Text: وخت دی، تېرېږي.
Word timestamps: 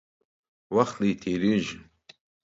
وخت 0.75 0.97
دی، 1.01 1.11
تېرېږي. 1.21 1.77